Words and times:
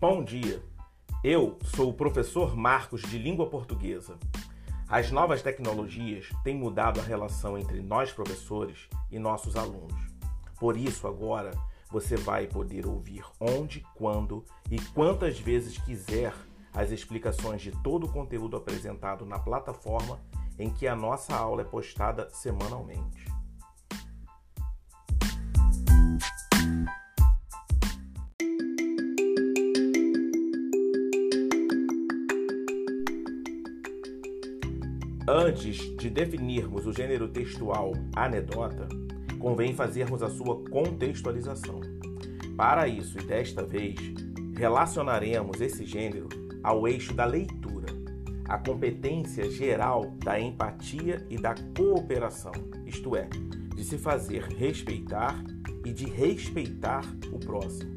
Bom 0.00 0.24
dia. 0.24 0.62
Eu 1.22 1.58
sou 1.62 1.90
o 1.90 1.92
professor 1.92 2.56
Marcos 2.56 3.02
de 3.02 3.18
Língua 3.18 3.50
Portuguesa. 3.50 4.18
As 4.88 5.10
novas 5.10 5.42
tecnologias 5.42 6.30
têm 6.42 6.56
mudado 6.56 6.98
a 6.98 7.02
relação 7.02 7.58
entre 7.58 7.82
nós 7.82 8.10
professores 8.10 8.88
e 9.10 9.18
nossos 9.18 9.56
alunos. 9.56 10.00
Por 10.58 10.74
isso, 10.74 11.06
agora 11.06 11.50
você 11.90 12.16
vai 12.16 12.46
poder 12.46 12.86
ouvir 12.86 13.26
onde, 13.38 13.84
quando 13.94 14.42
e 14.70 14.80
quantas 14.94 15.38
vezes 15.38 15.76
quiser 15.76 16.32
as 16.72 16.90
explicações 16.90 17.60
de 17.60 17.70
todo 17.82 18.06
o 18.06 18.10
conteúdo 18.10 18.56
apresentado 18.56 19.26
na 19.26 19.38
plataforma 19.38 20.18
em 20.58 20.70
que 20.70 20.86
a 20.86 20.96
nossa 20.96 21.36
aula 21.36 21.60
é 21.60 21.64
postada 21.66 22.30
semanalmente. 22.30 23.26
Antes 35.42 35.96
de 35.96 36.10
definirmos 36.10 36.86
o 36.86 36.92
gênero 36.92 37.26
textual 37.26 37.92
anedota, 38.14 38.86
convém 39.38 39.74
fazermos 39.74 40.22
a 40.22 40.28
sua 40.28 40.62
contextualização. 40.64 41.80
Para 42.58 42.86
isso, 42.86 43.18
e 43.18 43.22
desta 43.22 43.64
vez, 43.64 43.96
relacionaremos 44.54 45.58
esse 45.62 45.86
gênero 45.86 46.28
ao 46.62 46.86
eixo 46.86 47.14
da 47.14 47.24
leitura, 47.24 47.86
a 48.46 48.58
competência 48.58 49.50
geral 49.50 50.10
da 50.22 50.38
empatia 50.38 51.26
e 51.30 51.38
da 51.38 51.54
cooperação, 51.74 52.52
isto 52.84 53.16
é, 53.16 53.26
de 53.74 53.82
se 53.82 53.96
fazer 53.96 54.42
respeitar 54.42 55.42
e 55.86 55.90
de 55.90 56.04
respeitar 56.04 57.06
o 57.32 57.38
próximo. 57.38 57.96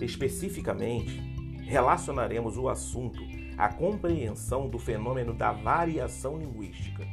Especificamente, 0.00 1.16
relacionaremos 1.62 2.58
o 2.58 2.68
assunto 2.68 3.22
a 3.62 3.68
compreensão 3.68 4.68
do 4.68 4.76
fenômeno 4.76 5.32
da 5.32 5.52
variação 5.52 6.36
linguística, 6.36 7.06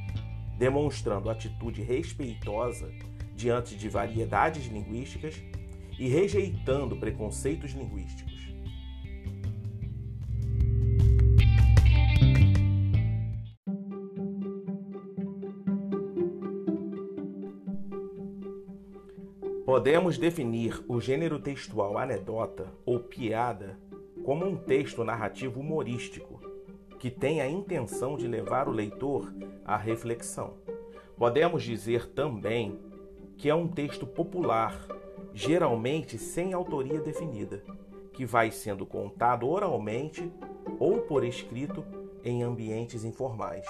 demonstrando 0.57 1.29
atitude 1.29 1.83
respeitosa 1.83 2.91
diante 3.35 3.75
de 3.75 3.87
variedades 3.87 4.65
linguísticas 4.65 5.39
e 5.99 6.07
rejeitando 6.07 6.97
preconceitos 6.97 7.73
linguísticos. 7.73 8.49
Podemos 19.63 20.17
definir 20.17 20.83
o 20.87 20.99
gênero 20.99 21.37
textual 21.37 21.95
anedota 21.95 22.73
ou 22.83 22.99
piada 23.01 23.77
como 24.29 24.45
um 24.45 24.55
texto 24.55 25.03
narrativo 25.03 25.59
humorístico 25.59 26.28
que 26.99 27.09
tem 27.09 27.39
a 27.39 27.49
intenção 27.49 28.17
de 28.17 28.27
levar 28.27 28.67
o 28.67 28.73
leitor 28.73 29.33
à 29.63 29.77
reflexão. 29.77 30.55
Podemos 31.17 31.63
dizer 31.63 32.07
também 32.09 32.77
que 33.37 33.49
é 33.49 33.55
um 33.55 33.69
texto 33.69 34.05
popular, 34.05 34.85
geralmente 35.33 36.17
sem 36.17 36.53
autoria 36.53 36.99
definida, 36.99 37.63
que 38.11 38.25
vai 38.25 38.51
sendo 38.51 38.85
contado 38.85 39.47
oralmente 39.47 40.29
ou 40.77 40.99
por 40.99 41.23
escrito 41.23 41.85
em 42.21 42.43
ambientes 42.43 43.05
informais. 43.05 43.65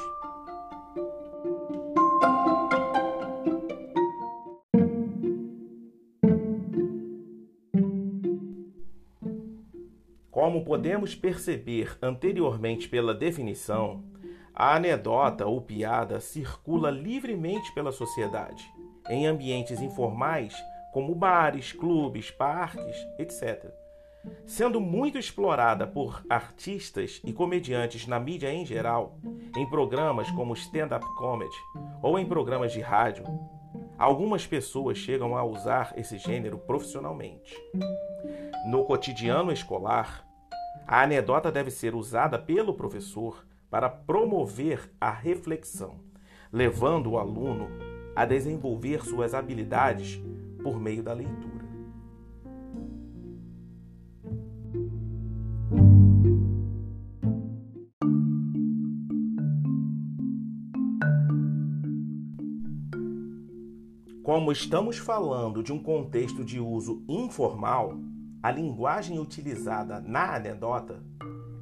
Como 10.40 10.64
podemos 10.64 11.14
perceber 11.14 11.98
anteriormente 12.02 12.88
pela 12.88 13.14
definição, 13.14 14.02
a 14.56 14.74
anedota 14.74 15.46
ou 15.46 15.60
piada 15.60 16.22
circula 16.22 16.90
livremente 16.90 17.74
pela 17.74 17.92
sociedade, 17.92 18.64
em 19.10 19.28
ambientes 19.28 19.82
informais 19.82 20.56
como 20.94 21.14
bares, 21.14 21.74
clubes, 21.74 22.32
parques, 22.32 22.96
etc. 23.20 23.70
Sendo 24.46 24.80
muito 24.80 25.18
explorada 25.18 25.86
por 25.86 26.24
artistas 26.30 27.20
e 27.26 27.34
comediantes 27.34 28.08
na 28.08 28.18
mídia 28.18 28.50
em 28.50 28.66
geral, 28.66 29.20
em 29.58 29.70
programas 29.70 30.32
como 30.32 30.54
stand-up 30.54 31.06
comedy 31.18 31.58
ou 32.02 32.18
em 32.18 32.26
programas 32.26 32.72
de 32.72 32.80
rádio, 32.80 33.26
algumas 33.98 34.48
pessoas 34.48 34.98
chegam 34.98 35.36
a 35.36 35.44
usar 35.44 35.94
esse 35.98 36.18
gênero 36.18 36.58
profissionalmente. 36.60 37.54
No 38.66 38.86
cotidiano 38.86 39.52
escolar, 39.52 40.29
a 40.88 41.04
anedota 41.04 41.52
deve 41.52 41.72
ser 41.72 41.96
usada 41.96 42.38
pelo 42.38 42.74
professor 42.74 43.46
para 43.70 43.90
promover 43.90 44.92
a 45.00 45.12
reflexão, 45.12 46.00
levando 46.52 47.12
o 47.12 47.18
aluno 47.20 47.70
a 48.16 48.26
desenvolver 48.26 49.04
suas 49.04 49.34
habilidades 49.34 50.22
por 50.64 50.80
meio 50.80 51.04
da 51.04 51.14
leitura. 51.14 51.60
Como 64.24 64.52
estamos 64.52 64.98
falando 64.98 65.64
de 65.64 65.74
um 65.74 65.82
contexto 65.82 66.44
de 66.44 66.60
uso 66.60 67.04
informal, 67.08 67.98
a 68.42 68.52
linguagem 68.52 69.20
utilizada 69.20 70.00
na 70.00 70.36
anedota 70.36 71.04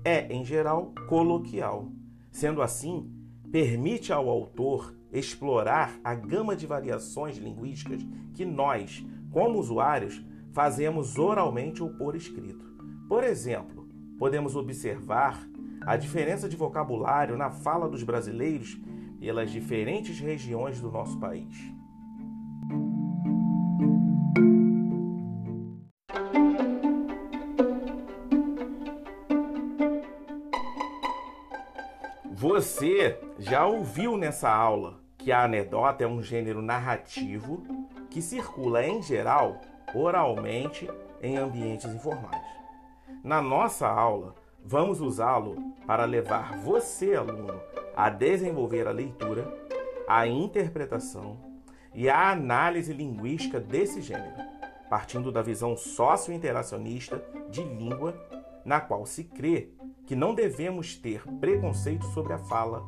é, 0.03 0.31
em 0.33 0.45
geral, 0.45 0.93
coloquial. 1.09 1.91
Sendo 2.31 2.61
assim, 2.61 3.11
permite 3.51 4.13
ao 4.13 4.29
autor 4.29 4.95
explorar 5.11 5.99
a 6.03 6.13
gama 6.13 6.55
de 6.55 6.67
variações 6.67 7.37
linguísticas 7.37 8.05
que 8.33 8.45
nós, 8.45 9.05
como 9.31 9.59
usuários, 9.59 10.23
fazemos 10.53 11.17
oralmente 11.17 11.81
ou 11.81 11.89
por 11.89 12.15
escrito. 12.15 12.65
Por 13.07 13.23
exemplo, 13.23 13.87
podemos 14.17 14.55
observar 14.55 15.47
a 15.85 15.95
diferença 15.95 16.49
de 16.49 16.55
vocabulário 16.55 17.37
na 17.37 17.49
fala 17.49 17.89
dos 17.89 18.03
brasileiros 18.03 18.77
pelas 19.19 19.51
diferentes 19.51 20.19
regiões 20.19 20.79
do 20.79 20.91
nosso 20.91 21.19
país. 21.19 21.76
Você 32.39 33.19
já 33.39 33.65
ouviu 33.65 34.15
nessa 34.15 34.47
aula 34.47 34.99
que 35.17 35.31
a 35.31 35.43
anedota 35.43 36.03
é 36.03 36.07
um 36.07 36.21
gênero 36.21 36.61
narrativo 36.61 37.63
que 38.11 38.21
circula 38.21 38.85
em 38.85 39.01
geral 39.01 39.59
oralmente 39.91 40.87
em 41.19 41.35
ambientes 41.35 41.91
informais. 41.91 42.45
Na 43.23 43.41
nossa 43.41 43.87
aula, 43.87 44.35
vamos 44.63 45.01
usá-lo 45.01 45.55
para 45.87 46.05
levar 46.05 46.59
você, 46.59 47.15
aluno, 47.15 47.59
a 47.95 48.07
desenvolver 48.07 48.87
a 48.87 48.91
leitura, 48.91 49.51
a 50.07 50.27
interpretação 50.27 51.39
e 51.91 52.07
a 52.07 52.29
análise 52.29 52.93
linguística 52.93 53.59
desse 53.59 53.99
gênero, 53.99 54.35
partindo 54.91 55.31
da 55.31 55.41
visão 55.41 55.75
socio-interacionista 55.75 57.19
de 57.49 57.63
língua, 57.63 58.15
na 58.63 58.79
qual 58.79 59.07
se 59.07 59.23
crê 59.23 59.71
que 60.07 60.15
não 60.15 60.33
devemos 60.33 60.95
ter 60.95 61.21
preconceito 61.37 62.05
sobre 62.07 62.31
a 62.31 62.37
fala 62.37 62.81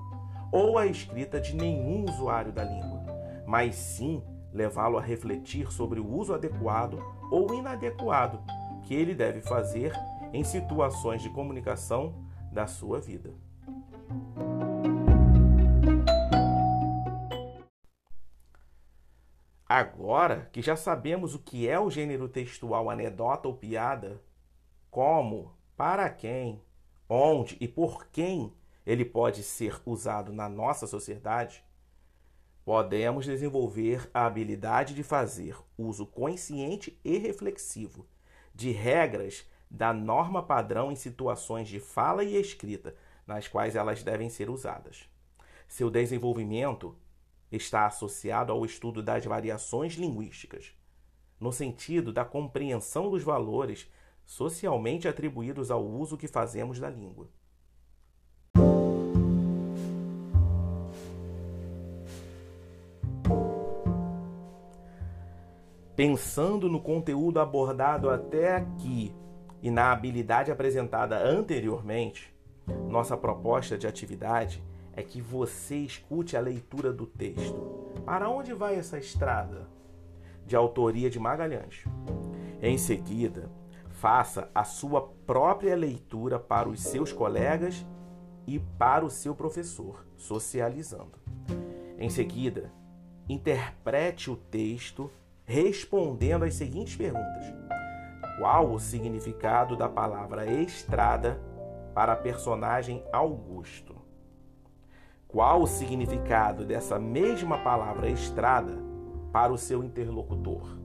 ou 0.54 0.78
a 0.78 0.86
escrita 0.86 1.40
de 1.40 1.54
nenhum 1.54 2.06
usuário 2.06 2.54
da 2.54 2.64
língua, 2.64 3.04
mas 3.46 3.76
sim 3.76 4.24
levá-lo 4.54 4.98
a 4.98 5.02
refletir 5.02 5.70
sobre 5.70 6.00
o 6.00 6.10
uso 6.10 6.34
adequado 6.34 6.98
ou 7.30 7.54
inadequado 7.54 8.42
que 8.84 8.96
ele 8.96 9.14
deve 9.14 9.42
fazer 9.42 9.92
em 10.32 10.46
situações 10.46 11.22
de 11.22 11.30
comunicação 11.30 12.26
da 12.54 12.66
sua 12.66 13.02
vida. 13.02 13.34
Agora 19.68 20.50
que 20.54 20.62
já 20.62 20.78
sabemos 20.78 21.36
o 21.36 21.40
que 21.40 21.68
é 21.68 21.78
o 21.78 21.92
gênero 21.92 22.30
textual 22.30 22.90
anedota 22.90 23.50
ou 23.50 23.54
piada, 23.54 24.22
como, 24.90 25.54
para 25.76 26.10
quem 26.10 26.64
onde 27.10 27.58
e 27.60 27.68
por 27.68 28.06
quem 28.08 28.54
ele 28.86 29.04
pode 29.04 29.42
ser 29.42 29.82
usado 29.86 30.32
na 30.32 30.48
nossa 30.48 30.86
sociedade, 30.86 31.64
podemos 32.64 33.26
desenvolver 33.26 34.10
a 34.14 34.28
habilidade 34.28 34.94
de 34.94 35.02
fazer 35.02 35.58
uso 35.76 36.06
consciente 36.06 37.00
e 37.04 37.18
reflexivo 37.18 38.06
de 38.54 38.72
regras 38.72 39.50
da 39.70 39.94
norma 39.94 40.44
padrão 40.44 40.92
em 40.92 40.96
situações 40.96 41.68
de 41.68 41.80
fala 41.80 42.24
e 42.24 42.36
escrita 42.36 42.96
nas 43.26 43.48
quais 43.48 43.76
elas 43.76 44.04
devem 44.04 44.30
ser 44.30 44.50
usadas. 44.50 45.10
Seu 45.68 45.90
desenvolvimento 45.90 46.96
está 47.52 47.86
associado 47.86 48.52
ao 48.52 48.66
estudo 48.66 49.02
das 49.02 49.26
variações 49.26 49.94
linguísticas, 49.94 50.74
no 51.40 51.52
sentido 51.52 52.12
da 52.12 52.26
compreensão 52.26 53.10
dos 53.10 53.24
valores 53.24 53.90
socialmente 54.30 55.08
atribuídos 55.08 55.72
ao 55.72 55.84
uso 55.84 56.16
que 56.16 56.28
fazemos 56.28 56.80
da 56.80 56.88
língua. 56.88 57.28
Pensando 65.96 66.70
no 66.70 66.80
conteúdo 66.80 67.40
abordado 67.40 68.08
até 68.12 68.56
aqui 68.56 69.12
e 69.64 69.72
na 69.72 69.92
habilidade 69.92 70.52
apresentada 70.52 71.18
anteriormente, 71.18 72.32
nossa 72.88 73.18
proposta 73.18 73.80
de 73.80 73.88
atividade 73.88 74.64
é 74.94 75.02
que 75.02 75.20
você 75.20 75.78
escute 75.78 76.38
a 76.38 76.40
leitura 76.40 76.94
do 76.94 77.08
texto. 77.08 77.92
Para 78.06 78.30
onde 78.30 78.54
vai 78.54 78.76
essa 78.76 79.00
estrada? 79.00 79.68
De 80.46 80.56
autoria 80.56 81.10
de 81.10 81.20
Magalhães. 81.20 81.84
Em 82.62 82.78
seguida, 82.78 83.50
faça 84.00 84.50
a 84.56 84.64
sua 84.64 85.02
própria 85.28 85.76
leitura 85.76 86.40
para 86.40 86.70
os 86.70 86.80
seus 86.80 87.12
colegas 87.12 87.86
e 88.48 88.58
para 88.58 89.04
o 89.04 89.10
seu 89.10 89.36
professor, 89.36 90.06
socializando. 90.16 91.20
Em 91.98 92.10
seguida, 92.10 92.72
interprete 93.28 94.32
o 94.32 94.38
texto 94.38 95.12
respondendo 95.44 96.46
as 96.46 96.54
seguintes 96.54 96.96
perguntas: 96.96 97.54
Qual 98.40 98.72
o 98.72 98.80
significado 98.80 99.76
da 99.76 99.90
palavra 99.90 100.46
estrada 100.48 101.38
para 101.94 102.14
a 102.14 102.16
personagem 102.16 103.04
Augusto? 103.12 103.98
Qual 105.28 105.62
o 105.62 105.68
significado 105.68 106.64
dessa 106.64 106.98
mesma 106.98 107.58
palavra 107.58 108.10
estrada 108.10 108.78
para 109.34 109.52
o 109.52 109.58
seu 109.58 109.84
interlocutor? 109.84 110.80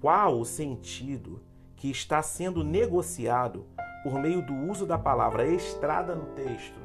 Qual 0.00 0.38
o 0.38 0.44
sentido 0.44 1.45
que 1.86 1.92
está 1.92 2.20
sendo 2.20 2.64
negociado 2.64 3.64
por 4.02 4.18
meio 4.18 4.42
do 4.42 4.52
uso 4.52 4.84
da 4.84 4.98
palavra 4.98 5.46
estrada 5.46 6.16
no 6.16 6.26
texto? 6.34 6.80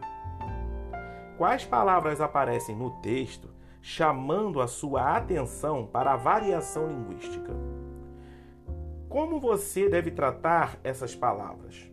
Quais 1.39 1.65
palavras 1.65 2.21
aparecem 2.21 2.75
no 2.75 2.91
texto 3.01 3.49
chamando 3.81 4.61
a 4.61 4.67
sua 4.67 5.17
atenção 5.17 5.87
para 5.87 6.13
a 6.13 6.15
variação 6.15 6.87
linguística. 6.87 7.51
Como 9.09 9.39
você 9.39 9.89
deve 9.89 10.11
tratar 10.11 10.79
essas 10.83 11.15
palavras? 11.15 11.90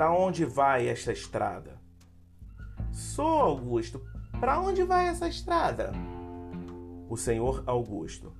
Para 0.00 0.12
onde 0.14 0.46
vai 0.46 0.88
esta 0.88 1.12
estrada? 1.12 1.78
Sou 2.90 3.38
Augusto. 3.42 4.00
Para 4.40 4.58
onde 4.58 4.82
vai 4.82 5.08
essa 5.08 5.28
estrada? 5.28 5.92
O 7.06 7.18
senhor 7.18 7.62
Augusto. 7.66 8.32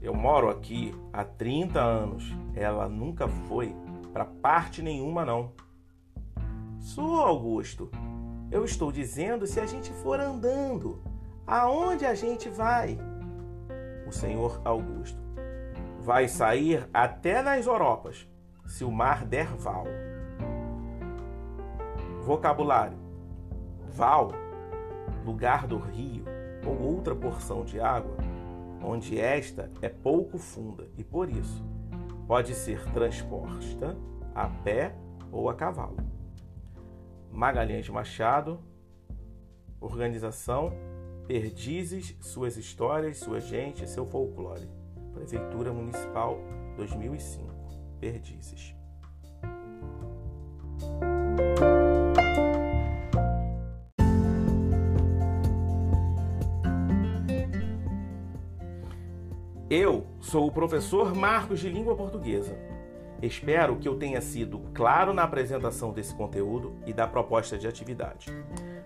Eu 0.00 0.14
moro 0.14 0.48
aqui 0.48 0.94
há 1.12 1.22
30 1.22 1.78
anos. 1.78 2.34
Ela 2.54 2.88
nunca 2.88 3.28
foi 3.28 3.76
para 4.10 4.24
parte 4.24 4.80
nenhuma, 4.80 5.22
não. 5.22 5.52
Sou 6.80 7.20
Augusto. 7.20 7.90
Eu 8.50 8.64
estou 8.64 8.90
dizendo 8.90 9.46
se 9.46 9.60
a 9.60 9.66
gente 9.66 9.92
for 9.92 10.18
andando. 10.18 11.02
Aonde 11.46 12.06
a 12.06 12.14
gente 12.14 12.48
vai? 12.48 12.98
O 14.08 14.12
senhor 14.12 14.62
Augusto. 14.64 15.20
Vai 16.00 16.26
sair 16.26 16.88
até 16.90 17.42
nas 17.42 17.66
Europas, 17.66 18.26
se 18.66 18.82
o 18.82 18.90
mar 18.90 19.26
der 19.26 19.48
val. 19.48 19.84
Vocabulário: 22.22 22.96
val, 23.88 24.32
lugar 25.24 25.66
do 25.66 25.78
rio 25.78 26.24
ou 26.66 26.94
outra 26.94 27.14
porção 27.14 27.64
de 27.64 27.80
água 27.80 28.16
onde 28.84 29.18
esta 29.18 29.70
é 29.80 29.88
pouco 29.88 30.38
funda 30.38 30.88
e 30.96 31.04
por 31.04 31.28
isso 31.28 31.64
pode 32.26 32.54
ser 32.54 32.84
transposta 32.92 33.96
a 34.34 34.48
pé 34.48 34.94
ou 35.30 35.48
a 35.48 35.54
cavalo. 35.54 35.96
Magalhães 37.30 37.88
Machado, 37.88 38.60
Organização 39.80 40.72
Perdizes, 41.26 42.16
Suas 42.20 42.56
Histórias, 42.56 43.18
Sua 43.18 43.40
Gente, 43.40 43.88
Seu 43.88 44.04
Folclore. 44.04 44.68
Prefeitura 45.12 45.72
Municipal 45.72 46.38
2005. 46.76 47.52
Perdizes. 48.00 48.74
Eu 59.74 60.06
sou 60.20 60.46
o 60.46 60.52
professor 60.52 61.14
Marcos 61.14 61.58
de 61.58 61.70
Língua 61.70 61.96
Portuguesa. 61.96 62.54
Espero 63.22 63.78
que 63.78 63.88
eu 63.88 63.96
tenha 63.96 64.20
sido 64.20 64.58
claro 64.74 65.14
na 65.14 65.22
apresentação 65.22 65.94
desse 65.94 66.14
conteúdo 66.14 66.76
e 66.84 66.92
da 66.92 67.06
proposta 67.06 67.56
de 67.56 67.66
atividade. 67.66 68.30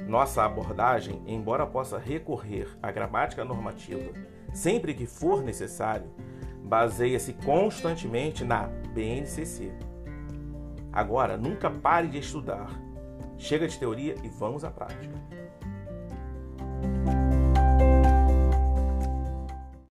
Nossa 0.07 0.45
abordagem, 0.45 1.21
embora 1.27 1.67
possa 1.67 1.99
recorrer 1.99 2.69
à 2.81 2.93
gramática 2.93 3.45
normativa 3.45 4.13
sempre 4.55 4.95
que 4.95 5.07
for 5.07 5.43
necessário, 5.43 6.09
baseia-se 6.63 7.33
constantemente 7.33 8.45
na 8.45 8.69
BNCC. 8.95 9.73
Agora, 10.93 11.37
nunca 11.37 11.69
pare 11.69 12.07
de 12.07 12.21
estudar. 12.21 12.71
Chega 13.37 13.67
de 13.67 13.77
teoria 13.77 14.15
e 14.23 14.29
vamos 14.29 14.63
à 14.63 14.71
prática. 14.71 15.17